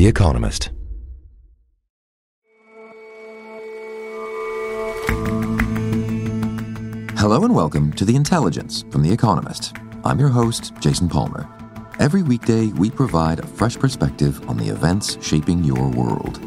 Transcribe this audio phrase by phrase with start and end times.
[0.00, 0.70] The Economist.
[7.18, 9.76] Hello and welcome to The Intelligence from The Economist.
[10.02, 11.46] I'm your host, Jason Palmer.
[11.98, 16.40] Every weekday, we provide a fresh perspective on the events shaping your world.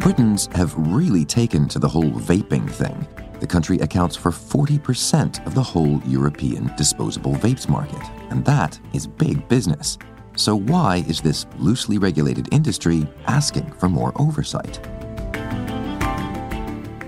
[0.00, 3.08] Britons have really taken to the whole vaping thing.
[3.42, 9.08] The country accounts for 40% of the whole European disposable vapes market, and that is
[9.08, 9.98] big business.
[10.36, 14.78] So, why is this loosely regulated industry asking for more oversight?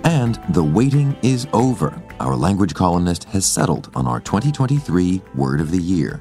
[0.05, 2.03] And the waiting is over.
[2.19, 6.21] Our language columnist has settled on our 2023 Word of the Year.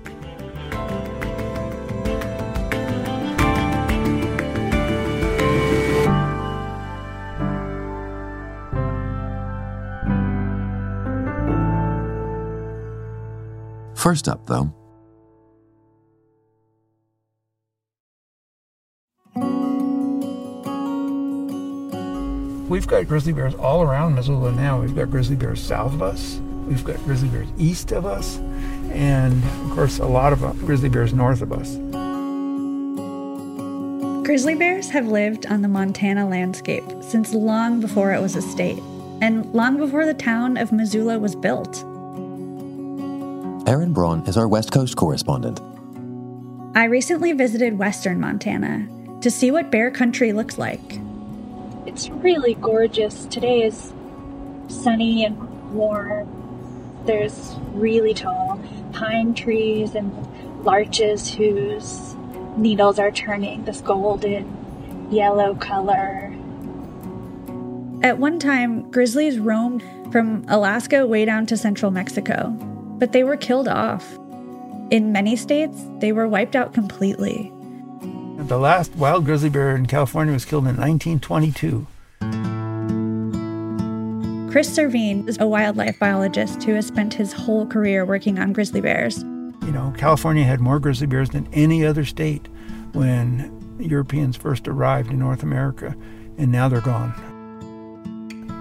[14.13, 14.71] First up, though,
[22.69, 24.79] We've got grizzly bears all around Missoula now.
[24.79, 26.39] We've got grizzly bears south of us.
[26.67, 28.37] We've got grizzly bears east of us.
[28.91, 31.73] And of course, a lot of uh, grizzly bears north of us.
[34.27, 38.83] Grizzly bears have lived on the Montana landscape since long before it was a state,
[39.21, 41.83] and long before the town of Missoula was built.
[43.65, 45.61] Erin Braun is our West Coast correspondent.
[46.75, 48.89] I recently visited western Montana
[49.21, 50.99] to see what bear country looks like.
[51.85, 53.25] It's really gorgeous.
[53.27, 53.93] Today is
[54.67, 56.27] sunny and warm.
[57.05, 58.59] There's really tall
[58.91, 60.11] pine trees and
[60.65, 62.15] larches whose
[62.57, 66.35] needles are turning this golden yellow color.
[68.03, 72.57] At one time, grizzlies roamed from Alaska way down to central Mexico,
[73.03, 74.17] but they were killed off.
[74.89, 77.51] In many states, they were wiped out completely.
[78.37, 81.85] The last wild grizzly bear in California was killed in 1922.
[84.49, 88.79] Chris Servheen is a wildlife biologist who has spent his whole career working on grizzly
[88.79, 89.21] bears.
[89.21, 92.47] You know, California had more grizzly bears than any other state
[92.93, 95.93] when Europeans first arrived in North America,
[96.37, 97.11] and now they're gone.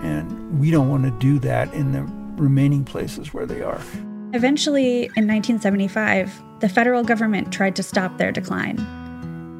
[0.02, 2.02] And we don't want to do that in the
[2.42, 3.80] remaining places where they are.
[4.34, 8.76] Eventually, in 1975, the federal government tried to stop their decline.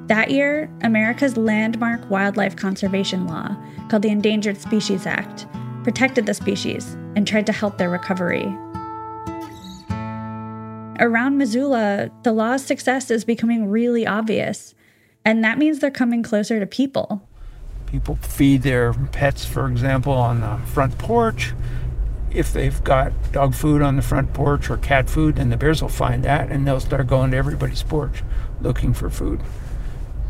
[0.07, 3.55] That year, America's landmark wildlife conservation law,
[3.91, 5.47] called the Endangered Species Act,
[5.85, 8.47] protected the species and tried to help their recovery.
[11.01, 14.75] Around Missoula, the law's success is becoming really obvious,
[15.23, 17.29] and that means they're coming closer to people.
[17.87, 21.53] People feed their pets, for example, on the front porch.
[22.35, 25.83] If they've got dog food on the front porch or cat food, then the bears
[25.83, 28.23] will find that and they'll start going to everybody's porch
[28.61, 29.41] looking for food.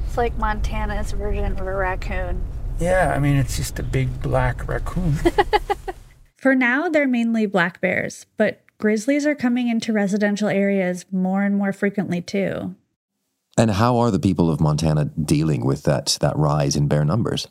[0.07, 2.43] It's like Montana's version of a raccoon.
[2.79, 5.15] Yeah, I mean, it's just a big black raccoon.
[6.37, 11.57] For now, they're mainly black bears, but grizzlies are coming into residential areas more and
[11.57, 12.75] more frequently too.
[13.57, 17.47] And how are the people of Montana dealing with that, that rise in bear numbers?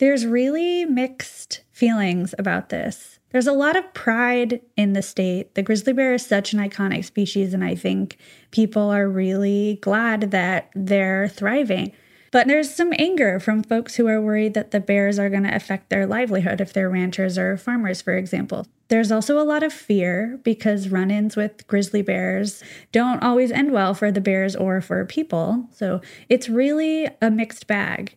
[0.00, 3.13] There's really mixed feelings about this.
[3.34, 5.56] There's a lot of pride in the state.
[5.56, 8.16] The grizzly bear is such an iconic species, and I think
[8.52, 11.90] people are really glad that they're thriving.
[12.30, 15.52] But there's some anger from folks who are worried that the bears are going to
[15.52, 18.68] affect their livelihood if they're ranchers or farmers, for example.
[18.86, 22.62] There's also a lot of fear because run ins with grizzly bears
[22.92, 25.68] don't always end well for the bears or for people.
[25.72, 28.14] So it's really a mixed bag.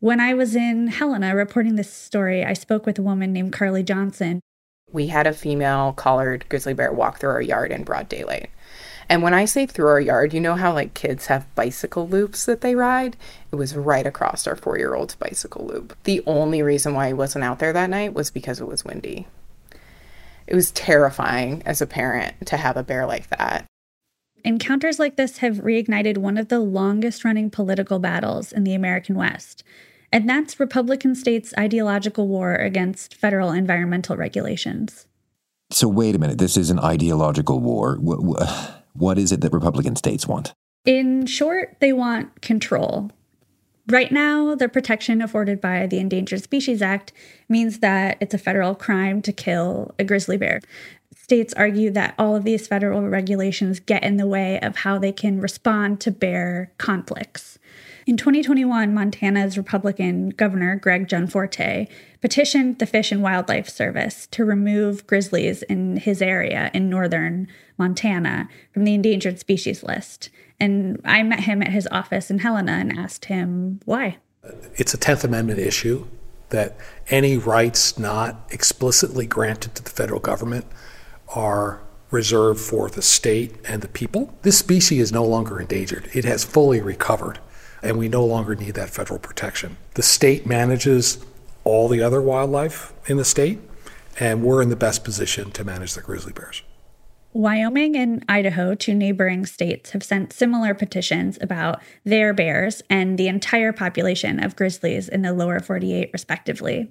[0.00, 3.82] When I was in Helena reporting this story, I spoke with a woman named Carly
[3.82, 4.42] Johnson.
[4.92, 8.50] We had a female collared grizzly bear walk through our yard in broad daylight.
[9.08, 12.44] And when I say through our yard, you know how like kids have bicycle loops
[12.44, 13.16] that they ride?
[13.50, 15.96] It was right across our four year old's bicycle loop.
[16.04, 19.26] The only reason why he wasn't out there that night was because it was windy.
[20.46, 23.64] It was terrifying as a parent to have a bear like that.
[24.44, 29.16] Encounters like this have reignited one of the longest running political battles in the American
[29.16, 29.64] West,
[30.12, 35.06] and that's Republican states' ideological war against federal environmental regulations.
[35.70, 36.38] So, wait a minute.
[36.38, 37.96] This is an ideological war.
[38.94, 40.54] What is it that Republican states want?
[40.84, 43.10] In short, they want control.
[43.90, 47.12] Right now, the protection afforded by the Endangered Species Act
[47.48, 50.60] means that it's a federal crime to kill a grizzly bear.
[51.14, 55.12] States argue that all of these federal regulations get in the way of how they
[55.12, 57.57] can respond to bear conflicts.
[58.08, 61.86] In 2021, Montana's Republican Governor Greg Gianforte
[62.22, 68.48] petitioned the Fish and Wildlife Service to remove grizzlies in his area in northern Montana
[68.72, 70.30] from the endangered species list.
[70.58, 74.16] And I met him at his office in Helena and asked him why.
[74.76, 76.06] It's a 10th Amendment issue
[76.48, 76.78] that
[77.10, 80.64] any rights not explicitly granted to the federal government
[81.34, 84.34] are reserved for the state and the people.
[84.40, 87.38] This species is no longer endangered, it has fully recovered
[87.82, 89.76] and we no longer need that federal protection.
[89.94, 91.24] The state manages
[91.64, 93.58] all the other wildlife in the state,
[94.18, 96.62] and we're in the best position to manage the grizzly bears.
[97.34, 103.28] Wyoming and Idaho, two neighboring states, have sent similar petitions about their bears and the
[103.28, 106.90] entire population of grizzlies in the lower 48, respectively.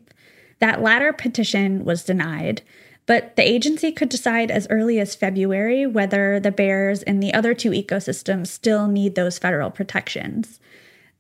[0.60, 2.62] That latter petition was denied,
[3.08, 7.56] but the agency could decide as early as February whether the bears in the other
[7.56, 10.60] two ecosystems still need those federal protections.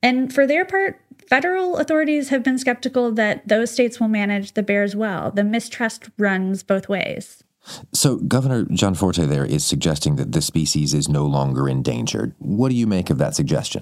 [0.03, 4.61] And for their part, federal authorities have been skeptical that those states will manage the
[4.61, 5.31] bears well.
[5.31, 7.43] The mistrust runs both ways.
[7.93, 12.33] So, Governor Gianforte there is suggesting that the species is no longer endangered.
[12.37, 13.81] What do you make of that suggestion?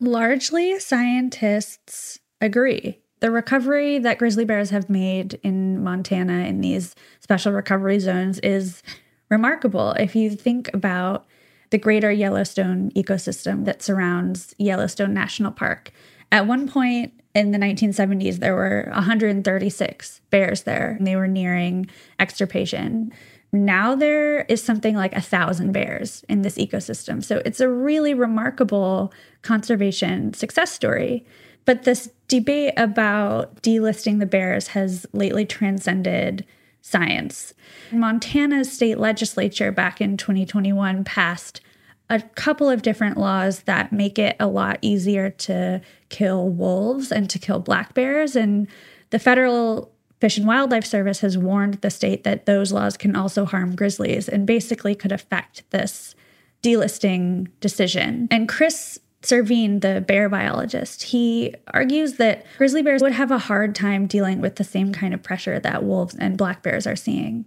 [0.00, 3.00] Largely, scientists agree.
[3.20, 8.82] The recovery that grizzly bears have made in Montana in these special recovery zones is
[9.28, 9.92] remarkable.
[9.92, 11.26] If you think about
[11.70, 15.90] the greater Yellowstone ecosystem that surrounds Yellowstone National Park.
[16.32, 21.90] At one point in the 1970s, there were 136 bears there, and they were nearing
[22.18, 23.12] extirpation.
[23.52, 27.24] Now there is something like a thousand bears in this ecosystem.
[27.24, 29.12] So it's a really remarkable
[29.42, 31.24] conservation success story.
[31.68, 36.46] But this debate about delisting the bears has lately transcended
[36.80, 37.52] science.
[37.92, 41.60] Montana's state legislature back in 2021 passed
[42.08, 47.28] a couple of different laws that make it a lot easier to kill wolves and
[47.28, 48.34] to kill black bears.
[48.34, 48.66] And
[49.10, 49.92] the federal
[50.22, 54.26] Fish and Wildlife Service has warned the state that those laws can also harm grizzlies
[54.26, 56.14] and basically could affect this
[56.62, 58.26] delisting decision.
[58.30, 63.74] And Chris Servheen, the bear biologist, he argues that grizzly bears would have a hard
[63.74, 67.44] time dealing with the same kind of pressure that wolves and black bears are seeing.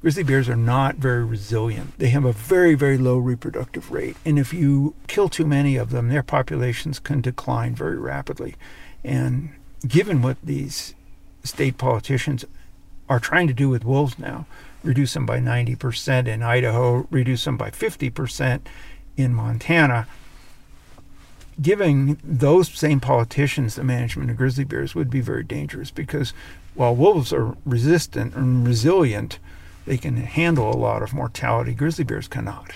[0.00, 1.98] Grizzly bears are not very resilient.
[1.98, 4.16] They have a very, very low reproductive rate.
[4.24, 8.54] And if you kill too many of them, their populations can decline very rapidly.
[9.02, 9.50] And
[9.86, 10.94] given what these
[11.42, 12.44] state politicians
[13.08, 14.46] are trying to do with wolves now,
[14.82, 18.60] reduce them by 90% in Idaho, reduce them by 50%
[19.16, 20.06] in Montana,
[21.60, 26.32] giving those same politicians the management of grizzly bears would be very dangerous because
[26.74, 29.38] while wolves are resistant and resilient,
[29.86, 31.74] they can handle a lot of mortality.
[31.74, 32.72] Grizzly bears cannot.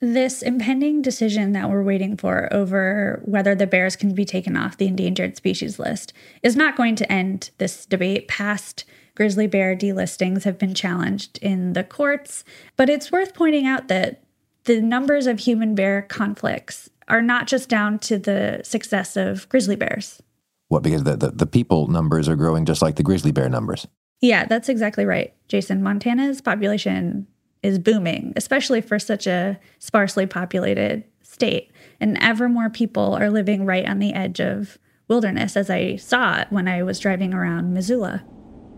[0.00, 4.76] This impending decision that we're waiting for over whether the bears can be taken off
[4.76, 6.12] the endangered species list
[6.42, 8.26] is not going to end this debate.
[8.26, 8.84] Past
[9.14, 12.42] grizzly bear delistings have been challenged in the courts,
[12.76, 14.21] but it's worth pointing out that
[14.64, 19.76] the numbers of human bear conflicts are not just down to the success of grizzly
[19.76, 20.22] bears.
[20.68, 23.86] What, because the, the, the, people numbers are growing just like the grizzly bear numbers?
[24.20, 25.82] Yeah, that's exactly right, Jason.
[25.82, 27.26] Montana's population
[27.62, 31.70] is booming, especially for such a sparsely populated state.
[32.00, 34.78] And ever more people are living right on the edge of
[35.08, 38.24] wilderness, as I saw it when I was driving around Missoula.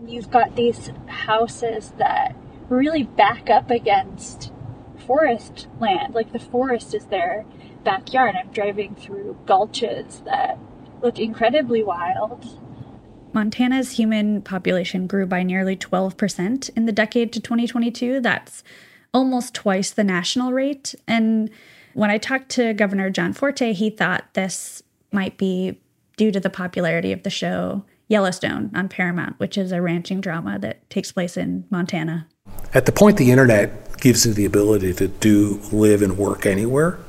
[0.05, 2.35] You've got these houses that
[2.69, 4.51] really back up against
[5.05, 7.45] forest land, like the forest is their
[7.83, 8.35] backyard.
[8.35, 10.57] I'm driving through gulches that
[11.01, 12.59] look incredibly wild.
[13.33, 18.21] Montana's human population grew by nearly 12% in the decade to 2022.
[18.21, 18.63] That's
[19.13, 20.95] almost twice the national rate.
[21.07, 21.49] And
[21.93, 25.81] when I talked to Governor Gianforte, he thought this might be
[26.17, 30.59] due to the popularity of the show Yellowstone on Paramount, which is a ranching drama
[30.59, 32.27] that takes place in Montana.
[32.75, 36.99] At the point the internet gives you the ability to do, live, and work anywhere,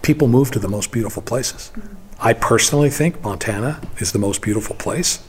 [0.00, 1.70] people move to the most beautiful places.
[2.18, 5.22] I personally think Montana is the most beautiful place,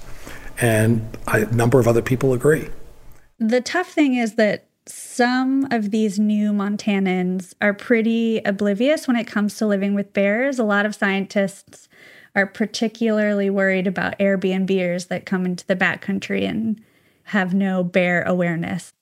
[0.62, 2.70] and a number of other people agree.
[3.40, 9.28] The tough thing is that some of these new Montanans are pretty oblivious when it
[9.28, 10.60] comes to living with bears.
[10.60, 11.90] A lot of scientists
[12.36, 16.82] are particularly worried about Airbnbers that come into the backcountry and
[17.26, 18.94] have no bear awareness.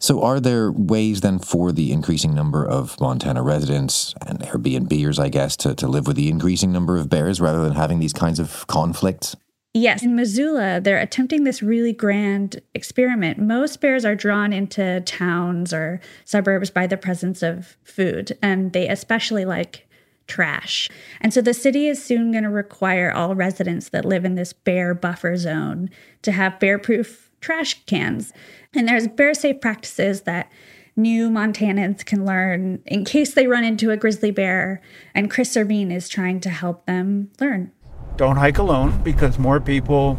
[0.00, 5.28] So, are there ways then for the increasing number of Montana residents and Airbnbers, I
[5.28, 8.38] guess, to, to live with the increasing number of bears rather than having these kinds
[8.38, 9.36] of conflicts?
[9.74, 13.38] Yes, in Missoula, they're attempting this really grand experiment.
[13.38, 18.88] Most bears are drawn into towns or suburbs by the presence of food, and they
[18.88, 19.86] especially like
[20.26, 20.88] trash.
[21.20, 24.52] And so the city is soon going to require all residents that live in this
[24.52, 25.90] bear buffer zone
[26.22, 28.32] to have bear proof trash cans.
[28.74, 30.50] And there's bear safe practices that
[30.96, 34.82] new Montanans can learn in case they run into a grizzly bear.
[35.14, 37.72] And Chris Servheen is trying to help them learn.
[38.16, 40.18] Don't hike alone because more people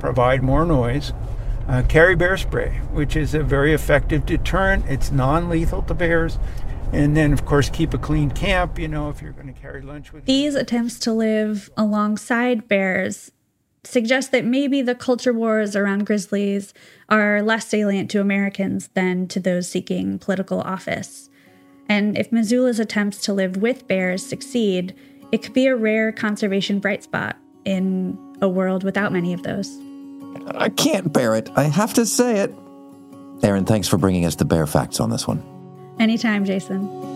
[0.00, 1.12] provide more noise.
[1.68, 4.84] Uh, carry bear spray, which is a very effective deterrent.
[4.86, 6.38] It's non lethal to bears.
[6.92, 9.82] And then, of course, keep a clean camp, you know, if you're going to carry
[9.82, 10.60] lunch with These you.
[10.60, 13.32] attempts to live alongside bears
[13.86, 16.74] suggest that maybe the culture wars around grizzlies
[17.08, 21.30] are less salient to Americans than to those seeking political office.
[21.88, 24.94] And if Missoula's attempts to live with bears succeed,
[25.32, 29.70] it could be a rare conservation bright spot in a world without many of those.
[30.54, 31.50] I can't bear it.
[31.56, 32.54] I have to say it.
[33.42, 35.42] Aaron, thanks for bringing us the bear facts on this one.
[35.98, 37.15] Anytime, Jason.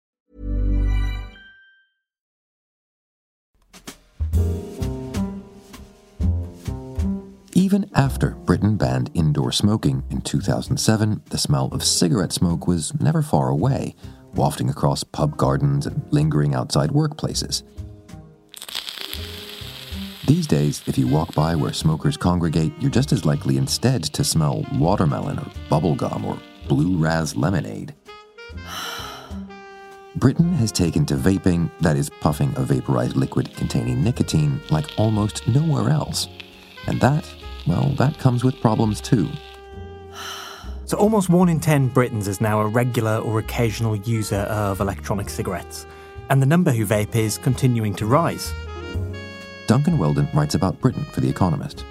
[7.71, 13.21] Even after Britain banned indoor smoking in 2007, the smell of cigarette smoke was never
[13.21, 13.95] far away,
[14.35, 17.63] wafting across pub gardens and lingering outside workplaces.
[20.27, 24.25] These days, if you walk by where smokers congregate, you're just as likely instead to
[24.25, 26.37] smell watermelon or bubblegum or
[26.67, 27.95] blue raz lemonade.
[30.17, 35.47] Britain has taken to vaping, that is, puffing a vaporized liquid containing nicotine, like almost
[35.47, 36.27] nowhere else.
[36.87, 37.25] And that
[37.67, 39.29] well, that comes with problems too.
[40.85, 45.29] So, almost one in 10 Britons is now a regular or occasional user of electronic
[45.29, 45.85] cigarettes,
[46.29, 48.53] and the number who vape is continuing to rise.
[49.67, 51.85] Duncan Weldon writes about Britain for The Economist.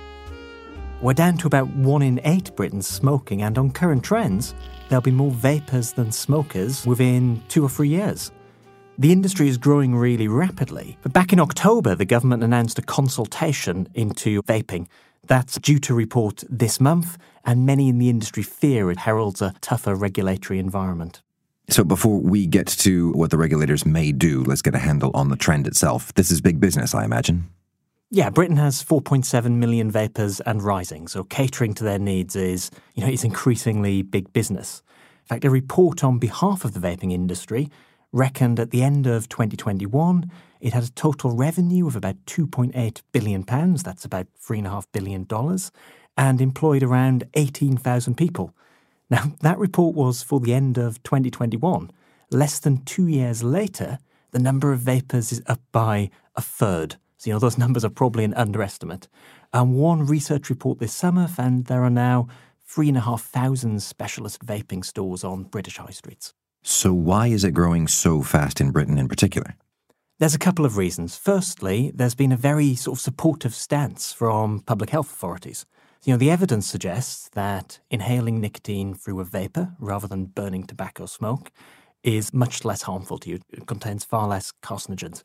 [1.01, 4.55] We're down to about one in eight Britons smoking, and on current trends,
[4.91, 8.33] there'll be more vapers than smokers within two or three years.
[8.99, 13.89] The industry is growing really rapidly, but back in October, the government announced a consultation
[13.95, 14.89] into vaping
[15.31, 19.55] that's due to report this month, and many in the industry fear it heralds a
[19.61, 21.23] tougher regulatory environment.
[21.69, 25.29] So, before we get to what the regulators may do, let's get a handle on
[25.29, 26.13] the trend itself.
[26.15, 27.49] This is big business, I imagine.
[28.11, 33.05] Yeah, Britain has 4.7 million vapers and rising, so catering to their needs is, you
[33.05, 34.83] know, is increasingly big business.
[35.23, 37.71] In fact, a report on behalf of the vaping industry
[38.11, 40.29] reckoned at the end of 2021
[40.61, 43.43] it had a total revenue of about £2.8 billion,
[43.77, 45.27] that's about $3.5 billion,
[46.17, 48.55] and employed around 18,000 people.
[49.09, 51.91] Now, that report was for the end of 2021.
[52.31, 53.99] Less than two years later,
[54.31, 56.97] the number of vapers is up by a third.
[57.17, 59.09] So, you know, those numbers are probably an underestimate.
[59.53, 62.29] And one research report this summer found there are now
[62.67, 66.35] 3,500 specialist vaping stores on British high streets.
[66.63, 69.57] So, why is it growing so fast in Britain in particular?
[70.21, 71.17] There's a couple of reasons.
[71.17, 75.65] Firstly, there's been a very sort of supportive stance from public health authorities.
[76.05, 81.07] You know, the evidence suggests that inhaling nicotine through a vapor rather than burning tobacco
[81.07, 81.51] smoke
[82.03, 83.39] is much less harmful to you.
[83.49, 85.23] It contains far less carcinogens.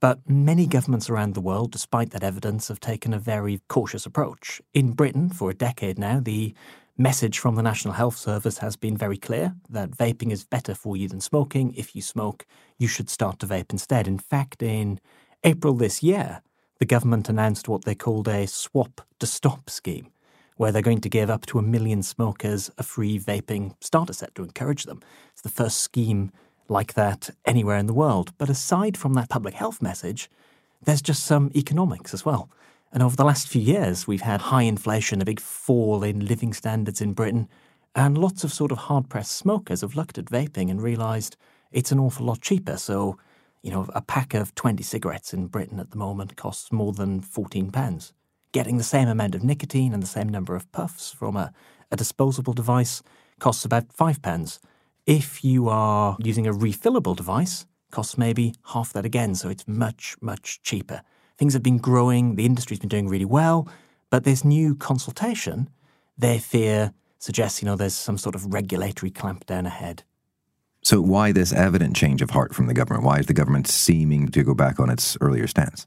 [0.00, 4.60] But many governments around the world, despite that evidence, have taken a very cautious approach.
[4.74, 6.56] In Britain, for a decade now, the
[6.96, 10.96] message from the National Health Service has been very clear that vaping is better for
[10.96, 11.74] you than smoking.
[11.74, 12.46] If you smoke,
[12.78, 14.06] you should start to vape instead.
[14.06, 15.00] In fact, in
[15.42, 16.42] April this year,
[16.78, 20.08] the government announced what they called a swap to stop scheme,
[20.56, 24.34] where they're going to give up to a million smokers a free vaping starter set
[24.36, 25.00] to encourage them.
[25.32, 26.30] It's the first scheme
[26.68, 28.32] like that anywhere in the world.
[28.38, 30.30] But aside from that public health message,
[30.84, 32.48] there's just some economics as well.
[32.94, 36.52] And over the last few years, we've had high inflation, a big fall in living
[36.54, 37.48] standards in Britain,
[37.96, 41.36] and lots of sort of hard pressed smokers have looked at vaping and realised
[41.72, 42.76] it's an awful lot cheaper.
[42.76, 43.18] So,
[43.64, 47.20] you know, a pack of 20 cigarettes in Britain at the moment costs more than
[47.20, 48.12] 14 pence.
[48.52, 51.52] Getting the same amount of nicotine and the same number of puffs from a,
[51.90, 53.02] a disposable device
[53.40, 54.60] costs about 5 pence.
[55.04, 60.14] If you are using a refillable device, costs maybe half that again, so it's much,
[60.20, 61.02] much cheaper.
[61.36, 63.68] Things have been growing, the industry's been doing really well,
[64.10, 65.68] but this new consultation,
[66.16, 70.04] their fear suggests, you know, there's some sort of regulatory clampdown ahead.
[70.82, 73.04] So, why this evident change of heart from the government?
[73.04, 75.86] Why is the government seeming to go back on its earlier stance?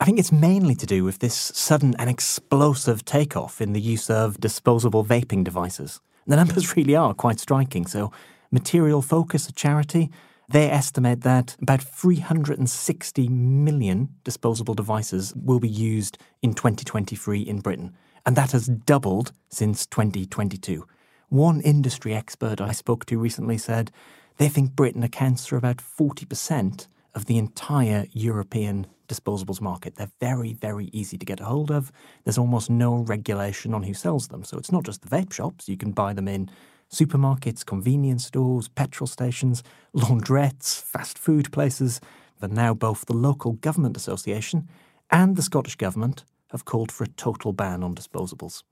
[0.00, 4.10] I think it's mainly to do with this sudden and explosive takeoff in the use
[4.10, 6.00] of disposable vaping devices.
[6.26, 7.86] The numbers really are quite striking.
[7.86, 8.10] So,
[8.50, 10.10] Material Focus, a charity,
[10.52, 17.94] they estimate that about 360 million disposable devices will be used in 2023 in Britain,
[18.26, 20.86] and that has doubled since 2022.
[21.30, 23.90] One industry expert I spoke to recently said
[24.36, 29.96] they think Britain accounts for about 40% of the entire European disposables market.
[29.96, 31.90] They're very, very easy to get a hold of.
[32.24, 34.44] There's almost no regulation on who sells them.
[34.44, 36.50] So it's not just the vape shops, you can buy them in
[36.92, 39.62] supermarkets, convenience stores, petrol stations,
[39.96, 42.00] laundrettes, fast food places.
[42.40, 44.68] But now both the local government association
[45.10, 48.62] and the Scottish government have called for a total ban on disposables.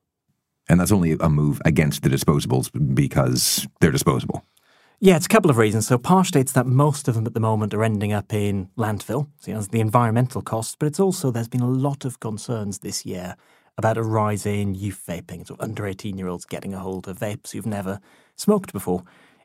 [0.68, 4.44] And that's only a move against the disposables because they're disposable.
[5.02, 5.86] Yeah, it's a couple of reasons.
[5.86, 9.28] So, partially it's that most of them at the moment are ending up in landfill,
[9.40, 12.80] so you know, the environmental costs, but it's also there's been a lot of concerns
[12.80, 13.34] this year
[13.80, 17.18] about a rise in youth vaping, so under 18 year olds getting a hold of
[17.18, 17.98] vapes who've never
[18.36, 19.02] smoked before.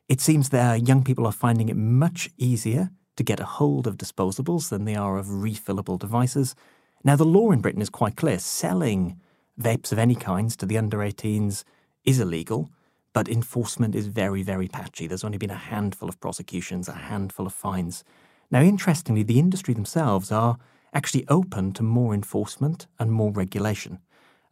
[0.08, 3.96] It seems that young people are finding it much easier to get a hold of
[3.96, 6.54] disposables than they are of refillable devices.
[7.02, 9.18] Now, the law in Britain is quite clear selling
[9.58, 11.64] vapes of any kinds to the under 18s
[12.04, 12.70] is illegal
[13.16, 15.06] but enforcement is very, very patchy.
[15.06, 18.04] There's only been a handful of prosecutions, a handful of fines.
[18.50, 20.58] Now, interestingly, the industry themselves are
[20.92, 24.00] actually open to more enforcement and more regulation.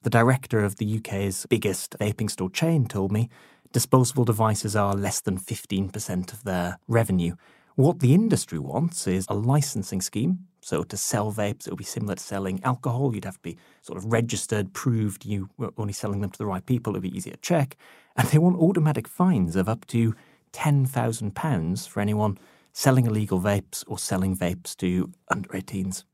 [0.05, 3.31] The director of the UK's biggest vaping store chain told me
[3.73, 7.37] disposable devices are less than 15% of their revenue.
[7.77, 10.40] What the industry wants is a licensing scheme.
[10.61, 13.14] So to sell vapes, it would be similar to selling alcohol.
[13.14, 16.45] You'd have to be sort of registered, proved you were only selling them to the
[16.45, 16.93] right people.
[16.93, 17.79] It would be easier to check
[18.14, 20.14] and they want automatic fines of up to
[20.53, 22.37] £10,000 for anyone
[22.75, 26.05] selling illegal vapes or selling vapes to under 18s.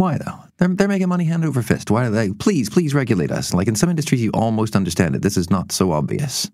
[0.00, 0.38] Why though?
[0.56, 1.90] They're, they're making money hand over fist.
[1.90, 2.32] Why are they?
[2.32, 3.52] Please, please regulate us.
[3.52, 5.20] Like in some industries, you almost understand it.
[5.20, 6.50] This is not so obvious.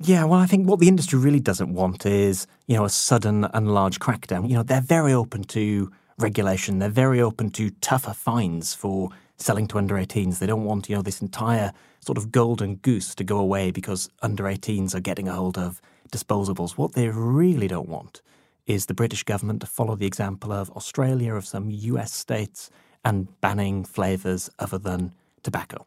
[0.00, 3.44] Yeah, well, I think what the industry really doesn't want is, you know, a sudden
[3.44, 4.48] and large crackdown.
[4.48, 6.78] You know, they're very open to regulation.
[6.78, 10.38] They're very open to tougher fines for selling to under 18s.
[10.38, 14.08] They don't want, you know, this entire sort of golden goose to go away because
[14.22, 16.78] under 18s are getting a hold of disposables.
[16.78, 18.22] What they really don't want
[18.66, 22.70] is the British government to follow the example of Australia, of some US states,
[23.04, 25.86] and banning flavours other than tobacco.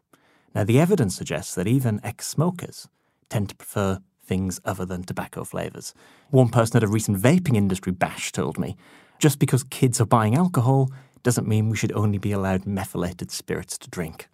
[0.54, 2.88] Now, the evidence suggests that even ex smokers
[3.28, 5.94] tend to prefer things other than tobacco flavours.
[6.30, 8.76] One person at a recent vaping industry bash told me
[9.18, 10.90] just because kids are buying alcohol
[11.22, 14.28] doesn't mean we should only be allowed methylated spirits to drink.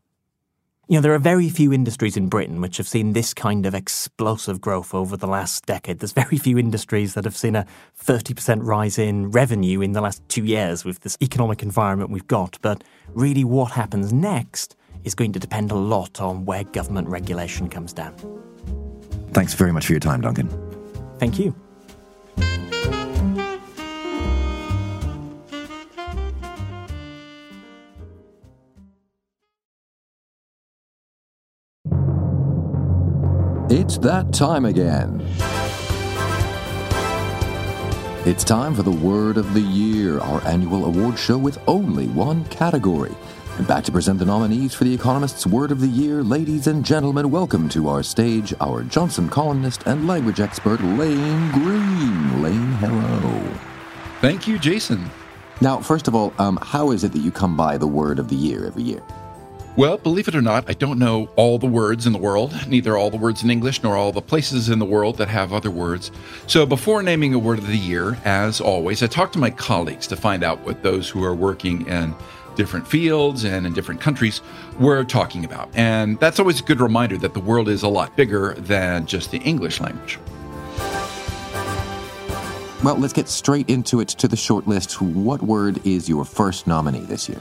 [0.90, 3.76] You know, there are very few industries in Britain which have seen this kind of
[3.76, 6.00] explosive growth over the last decade.
[6.00, 7.64] There's very few industries that have seen a
[8.02, 12.58] 30% rise in revenue in the last two years with this economic environment we've got.
[12.60, 14.74] But really, what happens next
[15.04, 18.16] is going to depend a lot on where government regulation comes down.
[19.30, 20.48] Thanks very much for your time, Duncan.
[21.20, 21.54] Thank you.
[33.72, 35.24] It's that time again.
[38.26, 42.44] It's time for the Word of the Year, our annual award show with only one
[42.46, 43.14] category.
[43.58, 46.84] And back to present the nominees for the Economist's Word of the Year, ladies and
[46.84, 52.42] gentlemen, welcome to our stage our Johnson columnist and language expert, Lane Greene.
[52.42, 53.56] Lane, hello.
[54.20, 55.08] Thank you, Jason.
[55.60, 58.30] Now, first of all, um, how is it that you come by the Word of
[58.30, 59.02] the Year every year?
[59.76, 62.98] Well, believe it or not, I don't know all the words in the world, neither
[62.98, 65.70] all the words in English nor all the places in the world that have other
[65.70, 66.10] words.
[66.48, 70.08] So before naming a word of the year, as always, I talk to my colleagues
[70.08, 72.14] to find out what those who are working in
[72.56, 74.42] different fields and in different countries
[74.80, 75.70] were talking about.
[75.74, 79.30] And that's always a good reminder that the world is a lot bigger than just
[79.30, 80.18] the English language.
[82.82, 85.00] Well, let's get straight into it to the short list.
[85.00, 87.40] What word is your first nominee this year?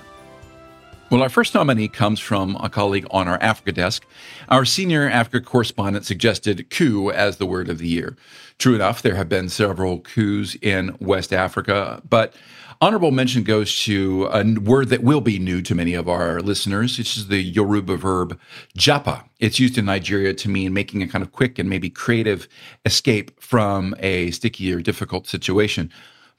[1.09, 4.05] Well, our first nominee comes from a colleague on our Africa desk.
[4.47, 8.15] Our senior Africa correspondent suggested coup as the word of the year.
[8.59, 12.35] True enough, there have been several coups in West Africa, but
[12.79, 16.99] honorable mention goes to a word that will be new to many of our listeners.
[16.99, 18.39] Is the Yoruba verb
[18.77, 19.23] japa.
[19.39, 22.47] It's used in Nigeria to mean making a kind of quick and maybe creative
[22.85, 25.91] escape from a sticky or difficult situation.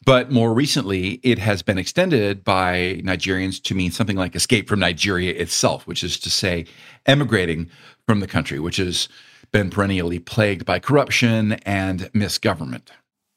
[0.05, 4.81] But more recently, it has been extended by Nigerians to mean something like escape from
[4.81, 6.65] Nigeria itself, which is to say,
[7.05, 7.69] emigrating
[8.07, 9.09] from the country, which has
[9.53, 12.91] been perennially plagued by corruption and misgovernment.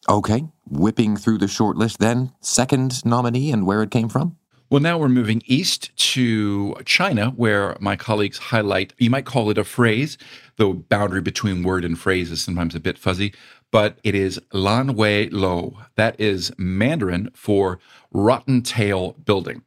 [0.07, 2.31] Okay, whipping through the short list then.
[2.39, 4.37] Second nominee and where it came from?
[4.69, 9.57] Well, now we're moving east to China, where my colleagues highlight, you might call it
[9.57, 10.17] a phrase.
[10.55, 13.33] The boundary between word and phrase is sometimes a bit fuzzy,
[13.73, 15.79] but it is Lan Wei Lo.
[15.95, 17.79] That is Mandarin for
[18.11, 19.63] rotten tail building.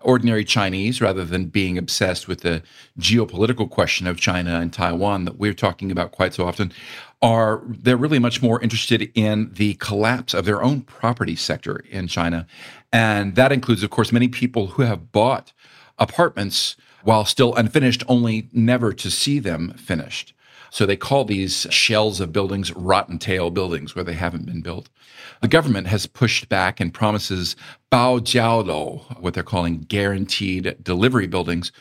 [0.00, 2.62] Ordinary Chinese, rather than being obsessed with the
[3.00, 6.72] geopolitical question of China and Taiwan that we're talking about quite so often,
[7.20, 12.06] are they're really much more interested in the collapse of their own property sector in
[12.06, 12.46] China.
[12.92, 15.52] And that includes, of course, many people who have bought
[15.98, 20.32] apartments while still unfinished, only never to see them finished.
[20.70, 24.88] So they call these shells of buildings rotten tail buildings where they haven't been built.
[25.40, 27.56] The government has pushed back and promises
[27.90, 31.72] bao jiao what they're calling guaranteed delivery buildings.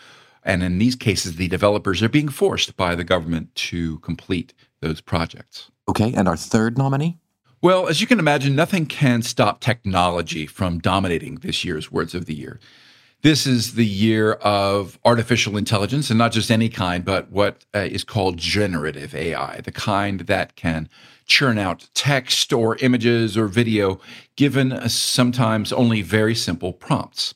[0.44, 5.02] And in these cases, the developers are being forced by the government to complete those
[5.02, 5.70] projects.
[5.90, 7.18] Okay, and our third nominee?
[7.62, 12.26] Well, as you can imagine, nothing can stop technology from dominating this year's Words of
[12.26, 12.60] the Year.
[13.24, 17.80] This is the year of artificial intelligence, and not just any kind, but what uh,
[17.80, 20.88] is called generative AI, the kind that can
[21.26, 24.00] churn out text or images or video
[24.36, 27.34] given uh, sometimes only very simple prompts.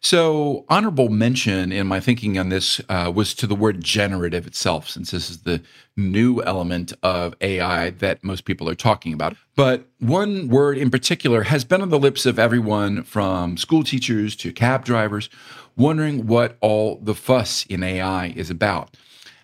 [0.00, 4.88] So, honorable mention in my thinking on this uh, was to the word generative itself,
[4.88, 5.60] since this is the
[5.96, 9.36] new element of AI that most people are talking about.
[9.56, 14.36] But one word in particular has been on the lips of everyone from school teachers
[14.36, 15.28] to cab drivers,
[15.76, 18.96] wondering what all the fuss in AI is about.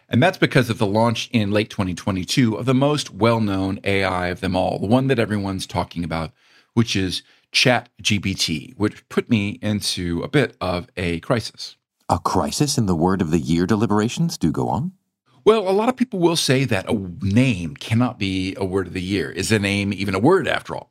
[0.08, 4.28] And that's because of the launch in late 2022 of the most well known AI
[4.28, 6.30] of them all, the one that everyone's talking about,
[6.74, 11.76] which is Chat GPT, which put me into a bit of a crisis.
[12.08, 14.36] A crisis in the word of the year deliberations?
[14.36, 14.92] Do go on.
[15.44, 18.92] Well, a lot of people will say that a name cannot be a word of
[18.92, 19.30] the year.
[19.30, 20.90] Is a name even a word after all?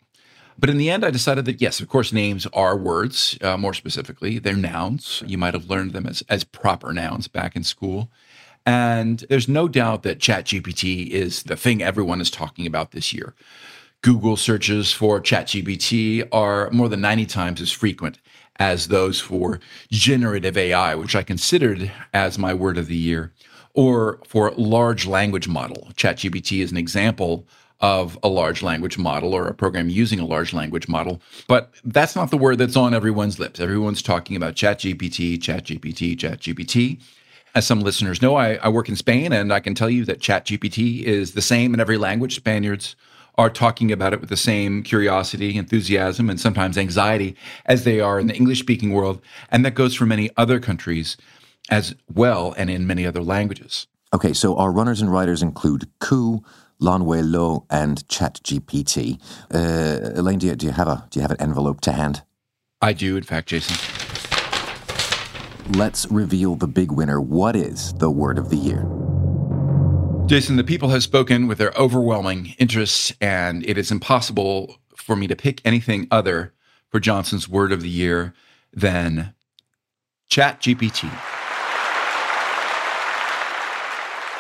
[0.58, 3.38] But in the end, I decided that yes, of course, names are words.
[3.42, 5.24] Uh, more specifically, they're nouns.
[5.26, 8.10] You might have learned them as, as proper nouns back in school.
[8.66, 13.34] And there's no doubt that ChatGPT is the thing everyone is talking about this year.
[14.04, 18.20] Google searches for ChatGPT are more than 90 times as frequent
[18.58, 19.62] as those for
[19.92, 23.32] generative AI, which I considered as my word of the year,
[23.74, 25.88] or for large language model.
[25.94, 27.48] ChatGPT is an example
[27.80, 31.22] of a large language model or a program using a large language model.
[31.48, 33.62] But that's not the word that's on everyone's lips.
[33.62, 37.00] Everyone's talking about ChatGPT, ChatGPT, ChatGPT.
[37.56, 40.20] As some listeners know, I, I work in Spain and I can tell you that
[40.20, 42.36] ChatGPT is the same in every language.
[42.36, 42.98] Spaniards
[43.36, 48.20] are talking about it with the same curiosity, enthusiasm, and sometimes anxiety as they are
[48.20, 49.22] in the English speaking world.
[49.50, 51.18] And that goes for many other countries
[51.70, 53.88] as well and in many other languages.
[54.14, 56.44] Okay, so our runners and riders include Coup,
[56.80, 59.20] Lan Wei Lo, and ChatGPT.
[59.52, 62.22] Uh, Elaine, do you, do you have a do you have an envelope to hand?
[62.82, 63.78] I do, in fact, Jason.
[65.70, 67.22] Let's reveal the big winner.
[67.22, 68.86] What is the word of the year?
[70.26, 75.28] Jason, the people have spoken with their overwhelming interests, and it is impossible for me
[75.28, 76.54] to pick anything other
[76.90, 78.34] for Johnson's word of the year
[78.72, 79.34] than
[80.32, 81.12] ChatGPT.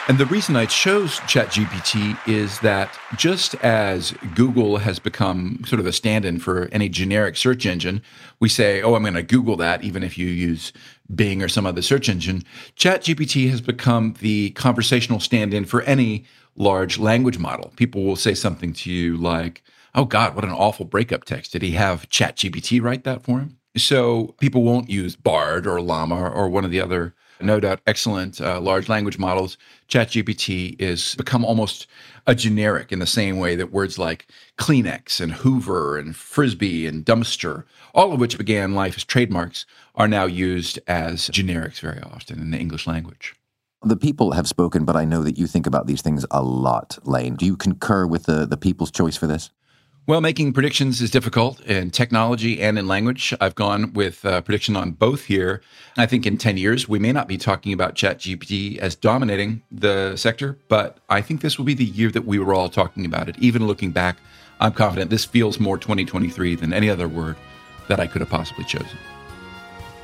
[0.07, 5.85] And the reason I chose ChatGPT is that just as Google has become sort of
[5.85, 8.01] a stand in for any generic search engine,
[8.39, 10.73] we say, oh, I'm going to Google that, even if you use
[11.15, 12.43] Bing or some other search engine.
[12.75, 17.73] ChatGPT has become the conversational stand in for any large language model.
[17.75, 19.63] People will say something to you like,
[19.95, 21.51] oh, God, what an awful breakup text.
[21.51, 23.57] Did he have ChatGPT write that for him?
[23.75, 28.39] So people won't use Bard or Llama or one of the other no doubt excellent
[28.39, 29.57] uh, large language models,
[29.89, 31.87] ChatGPT is become almost
[32.25, 37.05] a generic in the same way that words like Kleenex and Hoover and Frisbee and
[37.05, 39.65] dumpster, all of which began life as trademarks,
[39.95, 43.35] are now used as generics very often in the English language.
[43.85, 46.97] The people have spoken, but I know that you think about these things a lot,
[47.03, 47.35] Lane.
[47.35, 49.49] Do you concur with the, the people's choice for this?
[50.05, 53.33] Well, making predictions is difficult in technology and in language.
[53.39, 55.61] I've gone with uh, prediction on both here.
[55.95, 60.17] I think in 10 years, we may not be talking about ChatGPT as dominating the
[60.17, 63.29] sector, but I think this will be the year that we were all talking about
[63.29, 63.37] it.
[63.39, 64.17] Even looking back,
[64.59, 67.37] I'm confident this feels more 2023 than any other word
[67.87, 68.97] that I could have possibly chosen.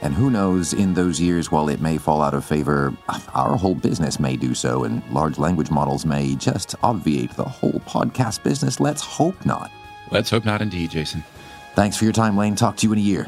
[0.02, 2.96] And who knows, in those years, while it may fall out of favor,
[3.34, 7.82] our whole business may do so, and large language models may just obviate the whole
[7.86, 8.80] podcast business.
[8.80, 9.70] Let's hope not.
[10.12, 11.24] Let's hope not indeed, Jason.
[11.76, 12.56] Thanks for your time, Lane.
[12.56, 13.28] Talk to you in a year.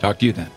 [0.00, 0.50] Talk to you then.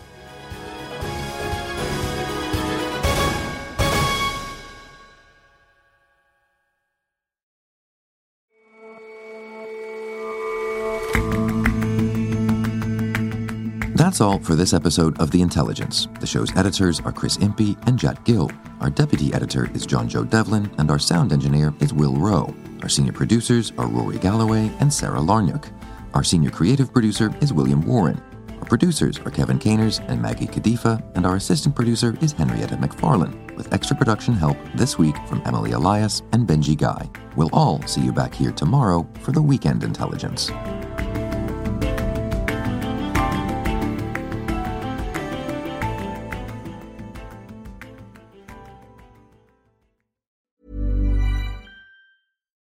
[14.12, 16.06] That's all for this episode of The Intelligence.
[16.20, 18.50] The show's editors are Chris Impey and Jet Gill.
[18.80, 22.54] Our deputy editor is John Joe Devlin, and our sound engineer is Will Rowe.
[22.82, 25.72] Our senior producers are Rory Galloway and Sarah Larnuk.
[26.12, 28.22] Our senior creative producer is William Warren.
[28.58, 33.56] Our producers are Kevin Caners and Maggie Kadifa, and our assistant producer is Henrietta McFarlane,
[33.56, 37.08] with extra production help this week from Emily Elias and Benji Guy.
[37.34, 40.50] We'll all see you back here tomorrow for the Weekend Intelligence.